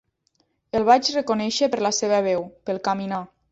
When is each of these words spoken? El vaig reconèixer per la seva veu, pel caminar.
El 0.79 0.85
vaig 0.87 1.11
reconèixer 1.17 1.69
per 1.75 1.83
la 1.89 1.93
seva 1.99 2.25
veu, 2.31 2.49
pel 2.71 2.83
caminar. 2.91 3.25